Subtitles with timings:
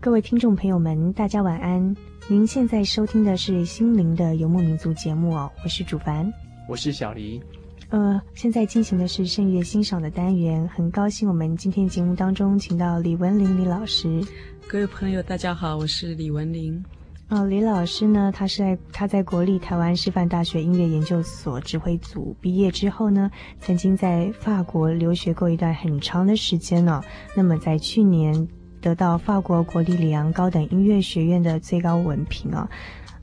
[0.00, 1.96] 各位听众朋友们，大家晚安。
[2.28, 6.32] 您现在收听的是《心灵的游牧民族》节目哦，我是主凡，
[6.68, 7.42] 我是小黎。
[7.88, 14.22] 呃，现在进行的是圣乐欣赏的单元，很高兴我们今天节目当中请到李文玲李老师。
[14.68, 16.80] 各位朋友，大家好，我是李文玲。
[17.26, 23.28] 呃，李老师呢，他是在他在国立台湾师范大学音乐研究所指挥组毕业之后呢，
[23.58, 27.04] 曾经在法国留学过一段很长的时间呢、哦。
[27.34, 28.48] 那么在去年
[28.80, 32.68] 得到法国国立里昂高等音乐学院的最高文凭啊、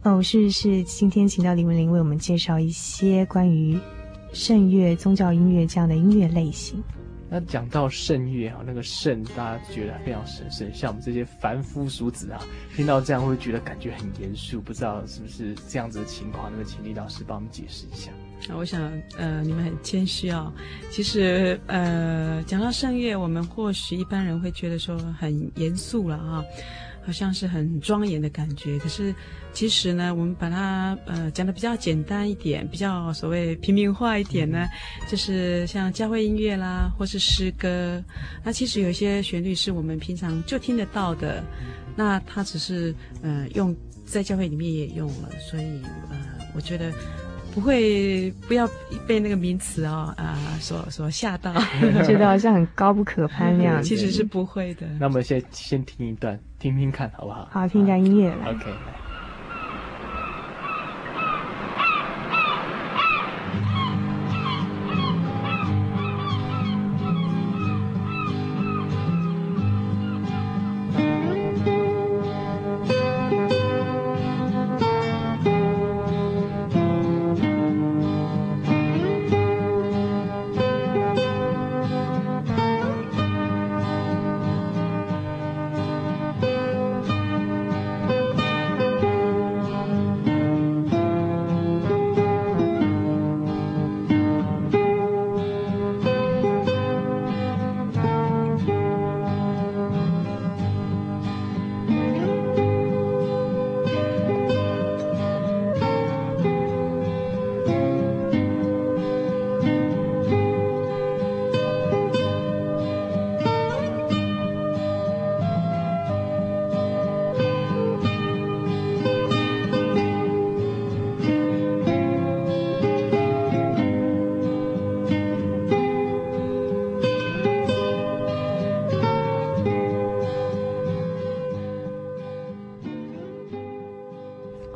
[0.04, 0.18] 哦。
[0.18, 3.80] 哦，是是，今天请到李文玲为我们介绍一些关于
[4.34, 6.84] 圣乐、宗教音乐这样的音乐类型。
[7.28, 12.40] 那讲到圣乐啊，那个圣大家觉得非常神圣，像我们这些凡夫俗子啊，
[12.76, 16.52] 听到这样会觉得感觉很严肃，不知道是不是这样子的情况？
[16.52, 18.12] 那么请李老师帮我们解释一下。
[18.56, 20.54] 我想，呃，你们很谦虚啊。
[20.92, 26.44] 其实，呃，讲到圣乐，我们或许一般人会觉得说很严肃了啊。
[27.06, 29.14] 好像是很庄严的感觉，可是
[29.54, 34.68] 其实呢，我们把它呃讲的比较简单一点，比较所谓平民化一点呢，
[35.08, 38.04] 就是像教会音乐啦，或是诗歌，
[38.44, 41.44] 那其实有一些旋律是我们平常就听得到的，
[41.96, 45.64] 那它只是呃用在教会里面也用了，所以
[46.10, 46.18] 呃
[46.56, 46.92] 我觉得。
[47.56, 48.70] 不会，不要
[49.08, 51.54] 被那个名词哦啊、呃、所所吓到，
[52.06, 53.82] 觉得好像很高不可攀那样。
[53.82, 54.86] 其实是不会的。
[55.00, 57.48] 那我们先先听一段，听听看好不好？
[57.50, 58.52] 好，听一下音乐来。
[58.52, 58.66] OK。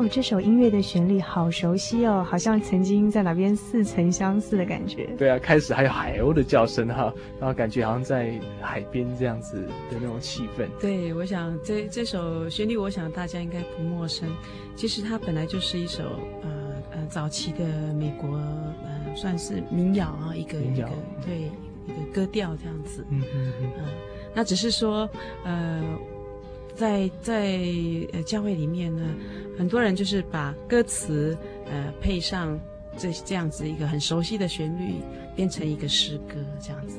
[0.10, 5.06] 这首音乐的旋律好熟悉哦，好像曾经在哪边似曾相似的感觉。
[5.18, 9.62] 对啊，开始还有海鸥的叫声哈，然后感觉好像在海边这样子
[9.92, 10.68] 的那种气氛。
[10.82, 14.28] 对，我想这这首旋律，我想大家应该不陌生。
[14.76, 16.04] 其实它本来就是一首
[16.42, 16.50] 呃
[16.92, 20.90] 呃早期的美国呃算是民谣啊，一个一个
[21.24, 21.52] 对
[21.86, 23.06] 一个歌调这样子。
[23.12, 23.72] 嗯嗯嗯。
[23.78, 23.84] 呃，
[24.34, 25.08] 那只是说
[25.44, 25.84] 呃。
[26.80, 27.60] 在在
[28.14, 29.04] 呃教会里面呢，
[29.58, 32.58] 很多人就是把歌词呃配上
[32.98, 34.94] 这这样子一个很熟悉的旋律，
[35.36, 36.98] 变成一个诗歌这样子。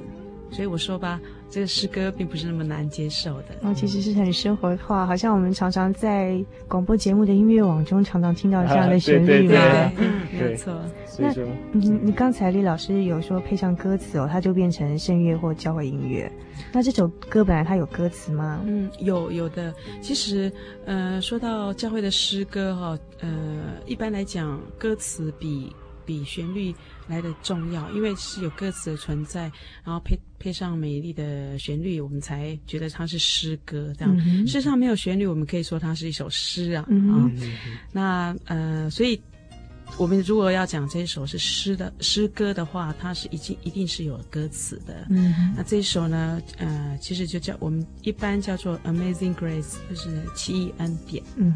[0.53, 3.47] 所以我说吧，这个诗歌并不是那么难接受的。
[3.63, 6.39] 哦，其实是很生活化，好像我们常常在
[6.69, 9.93] 广播节目的音乐网中常常听到这样的旋律嘛。
[10.41, 10.83] 没错。
[11.19, 11.33] 那
[11.73, 16.31] 你你刚才李老师有说配上歌词哦，它就变成圣乐或教会音乐。
[16.73, 18.63] 那这首歌本来它有歌词吗？
[18.67, 19.75] 嗯，有有的。
[20.01, 20.53] 其实，
[20.85, 25.75] 呃，说到教会的诗歌哈，呃，一般来讲，歌词比
[26.05, 26.75] 比旋律
[27.09, 29.51] 来的重要，因为是有歌词的存在，
[29.83, 33.93] 然后配配上美丽的旋律，我们才觉得它是诗歌。
[33.99, 36.85] 这样，嗯、事实上没有旋律，我们可以说它是一首诗啊。
[36.89, 37.31] 嗯、啊，
[37.93, 39.21] 那呃，所以。
[39.99, 45.07] 我们如果要讲这一首是诗的诗歌的话，它是已经一定是有歌词的。
[45.11, 51.23] 嗯，那这一首呢，呃，其实就叫我们一般叫做 Amazing Grace，就是奇异恩典。
[51.37, 51.53] 嗯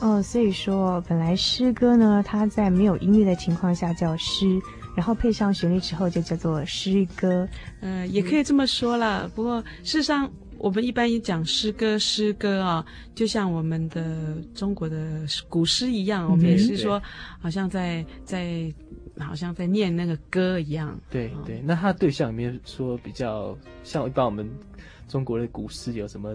[0.00, 4.60] 哼，哦，所以说本来诗歌呢，它在没有音乐的情况下叫诗，
[4.94, 7.48] 然后配上旋律之后就叫做诗歌。
[7.80, 9.30] 呃，也可以这么说啦。
[9.34, 10.30] 不过事实上。
[10.62, 12.86] 我们一般讲诗歌，诗歌啊，
[13.16, 17.02] 就像我们的中国的古诗一样，我们也是说，
[17.40, 18.72] 好像在在，
[19.18, 20.96] 好像在念那个歌一样。
[21.10, 24.48] 对对，那它对象里面说比较像一般我们
[25.08, 26.32] 中国的古诗有什么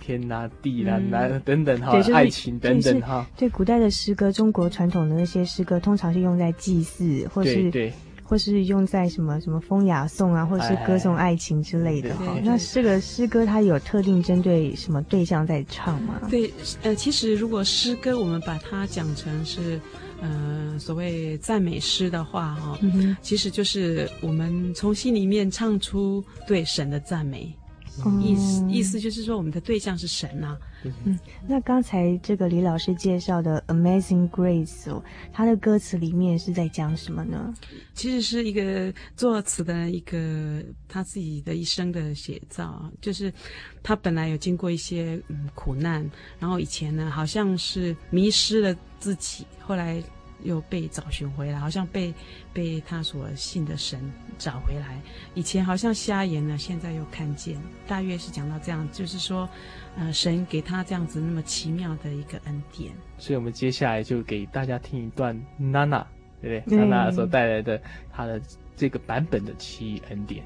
[0.00, 3.24] 天呐、地呐、男等等哈，爱情等等哈。
[3.36, 7.70] 对，古代的诗歌，中国传统的那些诗歌，通常是用在祭祀或是。
[8.28, 12.14] 或是用在什么什么风雅颂啊，或是歌颂爱情之类的。
[12.16, 16.20] 哈，那这个诗歌它有特定针对什么对象在唱吗？
[16.28, 16.52] 对，
[16.82, 19.80] 呃，其实如果诗歌我们把它讲成是，
[20.20, 27.50] 呃，所谓赞美诗的话，哈、哦嗯，其实就是我们从心里面唱出对神的赞美。
[28.20, 30.58] 意思意思就是说，我们的对象是神呐、啊。
[30.84, 35.02] 嗯，那刚才这个李老师介绍的《Amazing Grace》哦，
[35.32, 37.52] 他的歌词里面是在讲什么呢？
[37.94, 43.32] 其实是一个作词的一个他自己的一生的写照，就是
[43.82, 46.08] 他本来有经过一些嗯苦难，
[46.38, 50.02] 然后以前呢好像是迷失了自己，后来。
[50.42, 52.14] 又被找寻回来，好像被
[52.52, 54.00] 被他所信的神
[54.38, 55.00] 找回来。
[55.34, 57.56] 以前好像瞎眼了，现在又看见。
[57.86, 59.48] 大约是讲到这样，就是说，
[59.96, 62.92] 呃，神给他这样子那么奇妙的一个恩典。
[63.18, 66.06] 所以我们接下来就给大家听一段娜娜，
[66.40, 66.78] 对不对？
[66.78, 67.80] 娜娜所带来的
[68.12, 68.40] 她的
[68.76, 70.44] 这个版本的奇异恩典。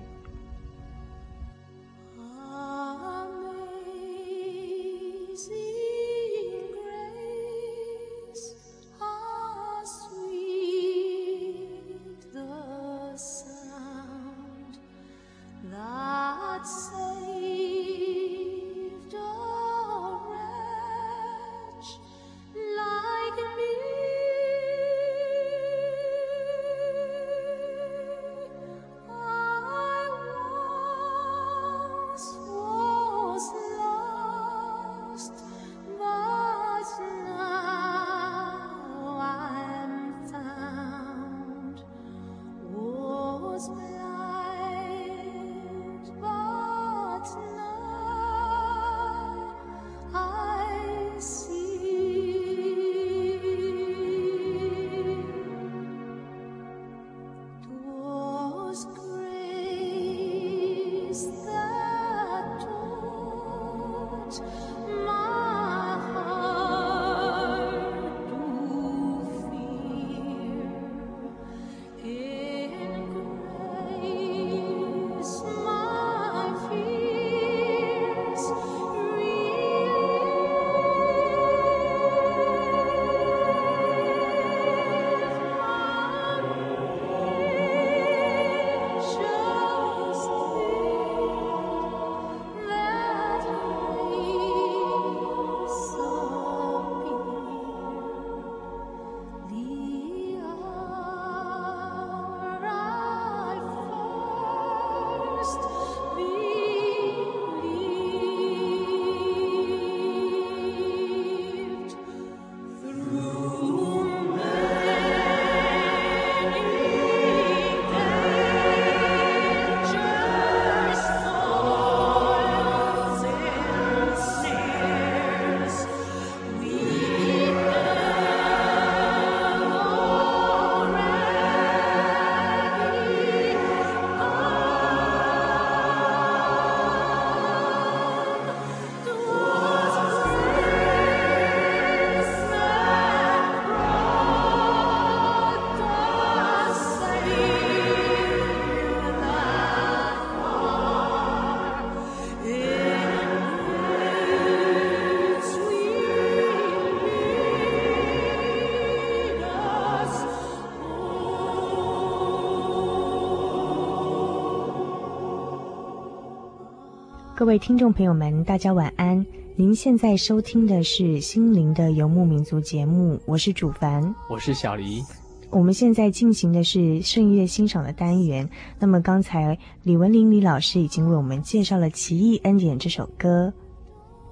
[167.43, 169.27] 各位听众朋友们，大家晚安。
[169.57, 175.03] 您现在收听的是《心灵的游牧民族》节目，我是主凡，我是小黎。
[175.51, 178.49] 我们现在进行的是圣乐欣赏的单元。
[178.79, 183.53] 那么刚才李文玲李老师已经为我们介绍了《奇异恩典》这首歌。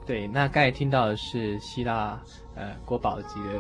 [0.07, 2.17] 对，那刚才听到的是希腊
[2.55, 3.55] 呃国宝级的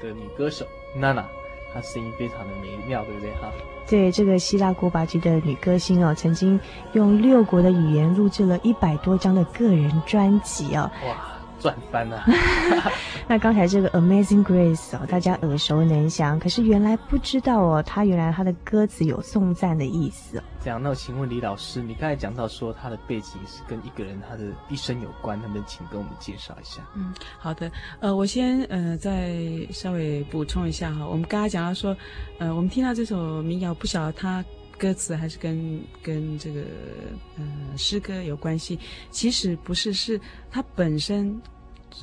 [0.00, 0.64] 的女歌手
[0.96, 1.26] 娜娜，
[1.72, 3.50] 她声音非常的美妙，对不对哈？
[3.88, 6.58] 对，这个希腊国宝级的女歌星哦，曾经
[6.92, 10.90] 用六国的语言录制了一百多张的个人专辑哦。
[11.06, 11.31] 哇！
[11.62, 12.24] 赚翻了！
[13.28, 20.42] 那刚才这个 Amazing Grace 哦，大家耳熟能详，可是原来不知道哦，他原来他的歌词有颂赞的意思哦。
[20.64, 26.82] 这样，那我请问李老师，你刚才讲到说他的背景是跟一个人他的一生有关，能不能请跟我们介绍一下？
[26.96, 27.70] 嗯，好的。
[28.00, 29.36] 呃，我先呃再
[29.70, 31.96] 稍微补充一下哈，我们刚才讲到说，
[32.38, 34.44] 呃，我们听到这首民谣，不晓得他
[34.82, 36.62] 歌词还是跟跟这个
[37.38, 37.44] 呃
[37.78, 38.76] 诗歌有关系。
[39.10, 40.20] 其实不是，是
[40.50, 41.40] 它本身。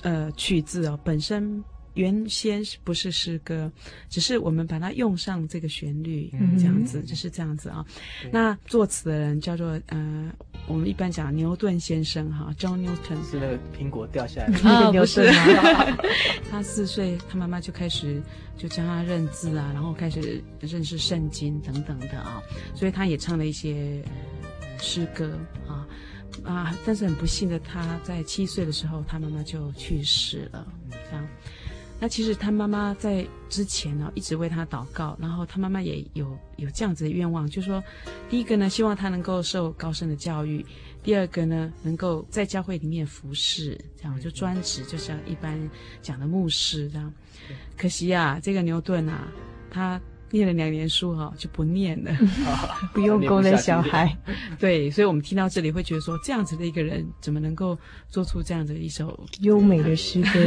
[0.04, 1.62] 呃，曲子啊，本身
[1.94, 3.72] 原先是不是诗歌，
[4.10, 7.86] 只是我们把它用上这个旋律，嗯、这样子就是这样子啊。
[8.32, 10.32] 那作词的人叫做呃，
[10.68, 15.98] 我们一般讲牛顿先生哈，John Newton 是那个苹果掉下来的 啊，牛顿吗？
[16.50, 18.22] 他四岁，他妈妈就开始
[18.58, 22.42] 就教他认字啊，然后开始认识圣经等等的啊，
[22.76, 24.04] 所以他也唱了一些
[24.78, 25.88] 诗歌啊。
[26.46, 26.74] 啊！
[26.86, 30.66] 但是很不幸的，他在七岁的时候，他妈妈就去世了。
[30.90, 31.28] 这样，
[32.00, 37.84] 那其实他妈妈在之前呢，一直为他祷告，然后他妈妈也有有这样子的愿望，就是说，
[38.30, 40.64] 第一个呢，希望他能够受高深的教育；
[41.04, 45.60] 第二个呢，能够在教会里面服侍，这样就专职，就像一般
[46.02, 47.14] 讲的牧师这样。
[47.78, 49.28] 可惜啊，这个牛顿啊，
[49.70, 50.00] 他。
[50.32, 52.12] 念了两年书哈，就不念了，
[52.94, 54.16] 不用功的小孩。
[54.60, 60.40] 对，所以我们听到这里会觉得说，这样子的一个人怎么能够做出这样的一首优美的诗歌？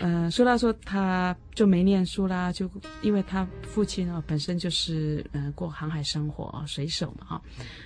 [0.00, 2.70] 嗯、 呃，说到说他就没念书啦，就
[3.02, 7.42] 因为他父亲啊本身就是嗯、呃、过航海生活水手嘛哈，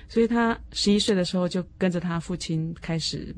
[0.08, 3.34] 所以他十一岁的时候就跟着他父亲开始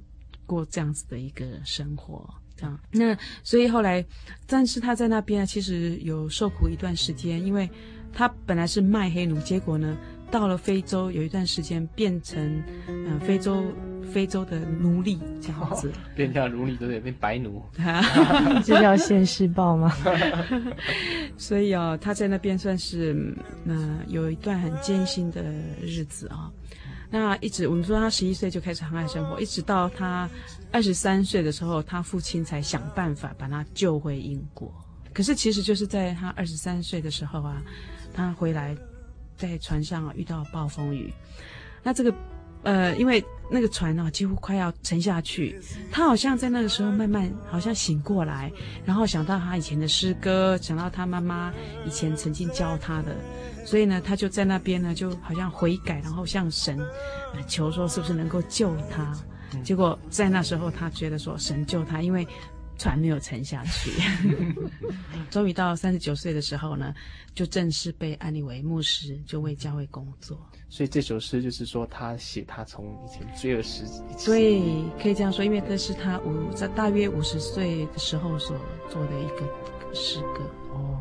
[0.46, 2.28] 过这样子的一个生活。
[2.56, 4.04] 这样，那所以后来，
[4.46, 7.68] 但是他在那边其实有受苦一段时间，因为
[8.12, 9.96] 他本来是卖黑奴，结果呢，
[10.30, 13.62] 到了非洲有一段时间变成嗯、呃、非洲
[14.10, 17.62] 非洲的奴隶这样子，哦、变成奴隶都得变白奴
[18.64, 19.92] 这叫现世报吗？
[21.36, 23.12] 所以啊、哦，他在那边算是
[23.66, 25.42] 嗯、呃、有一段很艰辛的
[25.82, 26.52] 日子啊、哦。
[27.08, 30.28] 那一直我们说他十一岁就开始航海生活，一直到他
[30.76, 34.70] 二十三岁的时候，他父亲才想办法把他救回英国。
[35.14, 37.62] 可是其实就是在他二十三岁的时候啊，
[38.12, 38.76] 他回来
[39.38, 41.10] 在船上啊遇到暴风雨。
[41.82, 42.14] 那这个
[42.62, 45.58] 呃，因为那个船呢几乎快要沉下去，
[45.90, 48.52] 他好像在那个时候慢慢好像醒过来，
[48.84, 51.54] 然后想到他以前的诗歌，想到他妈妈
[51.86, 53.16] 以前曾经教他的。
[53.64, 56.78] 所以呢，他就在那边呢，就好像悔改，然后向神
[57.48, 59.16] 求说，是不是能够救他？
[59.62, 62.26] 结果在那时候，他觉得说神救他，因为
[62.78, 63.90] 船没有沉下去。
[65.30, 66.94] 终于到三十九岁的时候呢，
[67.34, 70.38] 就正式被安立为牧师，就为教会工作。
[70.68, 73.84] 所以这首诗就是说，他写他从以前罪恶时
[74.16, 74.60] 期，对，
[75.00, 78.56] 可以这样说，因为这是他五在大约五十岁的时候所
[78.90, 80.44] 做的一个诗歌。
[80.72, 81.00] 哦，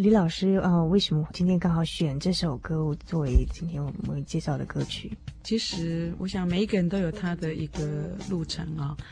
[0.00, 5.14] 李老师啊、呃，为什么今天刚好选这首歌作为今天我们介绍的歌曲？
[5.42, 9.04] 其实，我想每一个人都有他的一个路程啊、哦。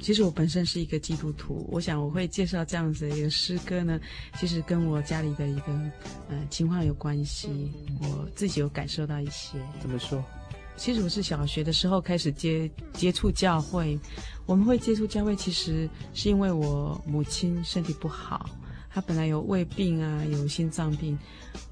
[0.00, 3.98] 其实我本身是一个基督徒，我想我会介绍这样子的一个诗歌呢，
[4.38, 5.72] 其实跟我家里的一个
[6.28, 9.58] 呃情况有关系，我自己有感受到一些。
[9.80, 10.24] 怎么说？
[10.76, 13.98] 其实我是小学的时候开始接接触教会，
[14.46, 18.48] 我们会接触教会，其实是因为我母亲身体不好。
[18.96, 21.18] 他本来有胃病啊，有心脏病，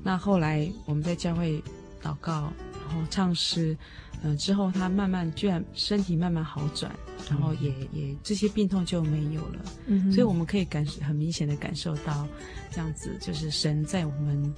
[0.02, 1.58] 那后来我们在教会
[2.02, 2.52] 祷告，
[2.86, 3.74] 然后唱诗，
[4.22, 6.94] 呃，之后他慢慢居然身体慢慢好转，
[7.30, 9.64] 然后也也这些病痛就没有了。
[9.86, 12.28] 嗯，所以我们可以感很明显的感受到，
[12.70, 14.54] 这样子就是神在我们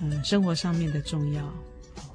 [0.00, 1.48] 呃生活上面的重要。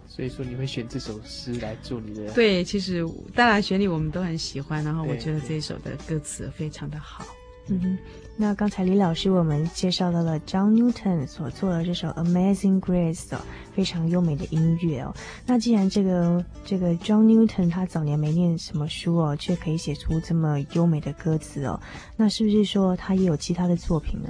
[0.05, 2.29] 所以说你会选这首诗来做你的？
[2.33, 7.25] 对，其实当然旋律我们都很喜欢，然后我觉得这一首的歌词非常的好。
[7.67, 7.97] 嗯，
[8.35, 13.39] 那刚才李老师为我们介绍到了 John Newton 所做的这首 Amazing Grace 的，
[13.73, 15.15] 非常优美的音乐哦。
[15.45, 21.79] 那既然这个这个 John Newton 他早年没念什么书哦，却可以写出这么优美的歌词哦，
[22.17, 24.29] 那是不是说他也有其他的作品呢？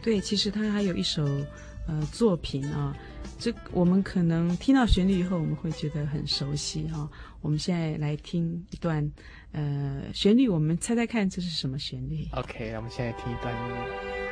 [0.00, 1.24] 对，其实他还有一首
[1.88, 2.96] 呃作品啊。
[3.40, 7.08] 这我们可能听到旋律以后，我们会觉得很熟悉哈、
[7.40, 9.10] 我们现在来听一段，
[9.52, 14.27] 呃，旋律，我们猜猜看这是什么旋律？OK，我们现在听一段音乐。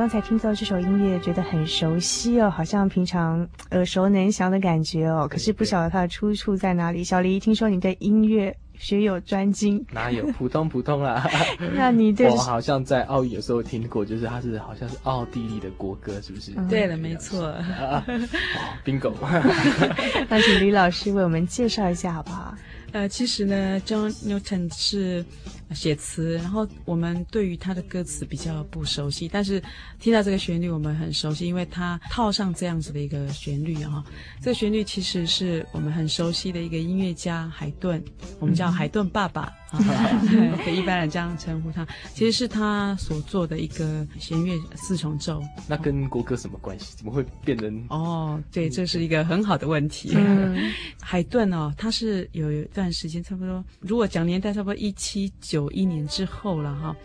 [0.00, 5.28] 刚才听到这首音乐，觉得很熟悉哦，好像平常耳熟能详的感觉哦。
[5.30, 7.04] 可是不晓得它的出处在哪里。
[7.04, 9.84] 小黎，听说你对音乐学有专精？
[9.92, 11.28] 哪有，普通普通啦。
[11.76, 12.28] 那你对？
[12.32, 16.52] 我好像在奥运有时候听过，就是它是好像是奥地利的国歌，是不是？
[16.56, 17.48] 嗯、对了，没错。
[17.48, 18.02] 啊
[18.82, 19.12] ，bingo。
[20.30, 22.54] 那请李老师为我们介绍一下好不好？
[22.92, 25.24] 呃，其实呢，John Newton 是。
[25.72, 29.62] 写词，然后我们对于他的歌词比较不熟悉，但是
[30.00, 34.04] 听到这个旋律我们很熟悉，因为他套上这样子的一个旋律啊，
[34.40, 38.02] 这个旋律其实是我们很熟悉的一个音乐家海顿，
[38.40, 45.42] 我们叫海顿爸爸 啊，给一般人这样称呼他，其实是他所做的一个弦乐四重奏。
[45.66, 46.94] 那跟国歌什么关系？
[46.96, 47.86] 怎么会变成？
[47.88, 50.12] 哦，对，这是一个很好的问题。
[50.14, 55.70] 嗯、 海顿哦，他是有一段时间差不多，如果讲年代，差不多一七九。
[55.70, 56.96] 一年之后了哈，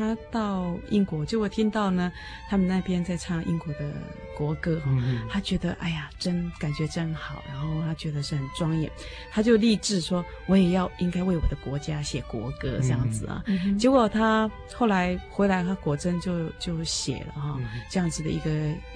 [0.00, 2.10] 他到英国，结果听到呢，
[2.48, 3.92] 他们那边在唱英国的
[4.34, 4.80] 国歌，
[5.28, 8.90] 他觉得哎呀，真感觉真好，然后他觉得是很庄严，
[9.30, 13.44] 他就立志说，我也要应该为我的国家写国歌这样子啊。
[13.78, 17.60] 结果他后来回来，他果真就就写了哈，
[17.90, 18.50] 这样子的一个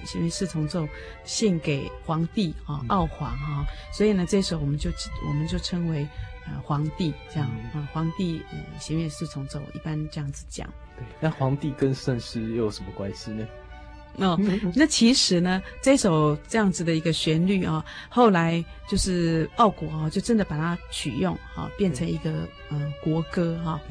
[0.05, 0.87] 弦乐四重奏
[1.23, 3.63] 献给皇帝啊，奥皇啊，
[3.93, 4.89] 所以呢，这首我们就
[5.27, 6.07] 我们就称为。
[6.47, 10.71] 呃，皇帝这样啊、嗯，皇帝呃，弦乐四重奏一般这样子讲。
[10.97, 13.47] 对，那皇帝跟圣诗又有什么关系呢？
[14.17, 14.39] 哦，
[14.75, 23.81] 那其实呢，这首这样子的一个旋律啊，后来就是奥国啊，就真的把它取用啊，变成一个呃国歌哈、啊，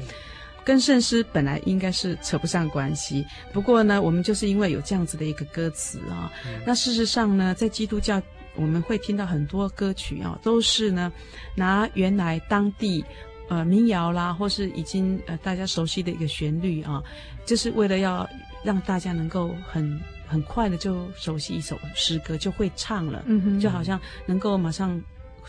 [0.63, 3.25] 跟圣诗本来应该是扯不上关系。
[3.53, 8.21] 不过呢，我们就是因为有这样子的一个歌词啊，嗯、那事实上呢，在基督教。
[8.57, 11.11] 我们会听到很多歌曲啊，都是呢
[11.57, 13.03] 拿原来当地
[13.47, 17.03] 呃民谣啦，或是已经呃大家熟悉的一个旋律啊，
[17.45, 18.27] 就是为了要
[18.63, 24.99] 让大家能够很很快的就熟悉一首诗歌，就会唱了，嗯哼，就好像能够马上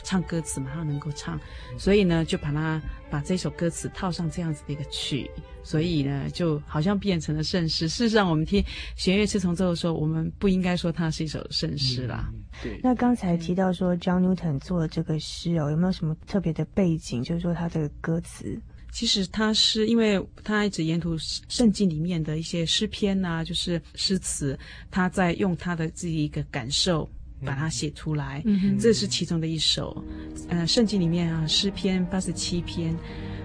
[0.02, 1.38] 唱歌词，马上能够唱，
[1.78, 2.80] 所以呢就把它
[3.10, 5.30] 把这首歌词套上这样子的一个曲。
[5.62, 7.88] 所以呢，就好像变成了圣诗。
[7.88, 12.30] 事实上，我们听弦乐四重奏的时候，我们不应该说它是一首圣诗啦。
[12.32, 12.80] 嗯、对。
[12.84, 17.20] 那刚才提到说，John Newton 做了这个诗哦，有没有什么特别的背景？
[17.20, 18.56] 就是说他这个歌词，
[18.92, 24.56] 其实他是因为他一直沿途圣经里面的一些诗篇呐、啊，就是诗词，
[24.88, 27.10] 他在用他的自己一个感受。
[27.44, 28.42] 把它写出来。
[28.44, 30.04] 嗯，这是其中的一首。
[30.48, 32.94] 呃，圣经里面啊，诗篇八十七篇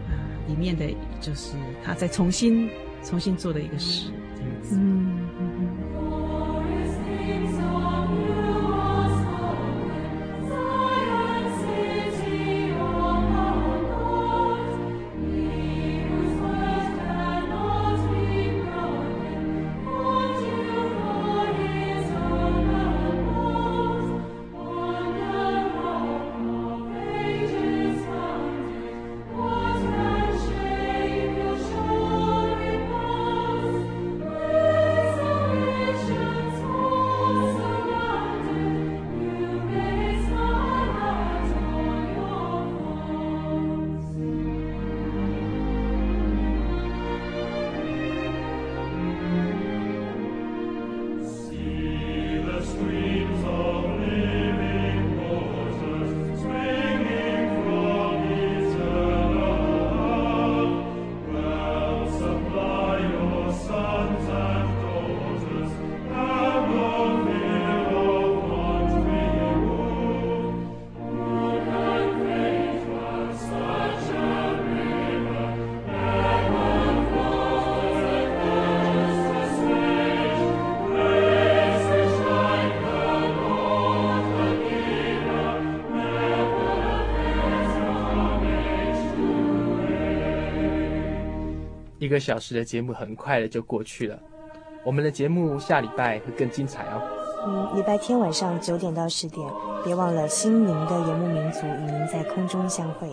[0.08, 0.14] 啊，
[0.48, 2.70] 里面的就是他再重新
[3.04, 4.12] 重新做的一个诗。
[4.72, 5.28] 嗯。
[92.12, 94.20] 一个小时的节目很快的就过去了，
[94.84, 97.02] 我们的节目下礼拜会更精彩哦。
[97.48, 99.48] 嗯，礼拜天晚上九点到十点，
[99.82, 103.08] 别忘了心灵的游牧民族与您在空中相会。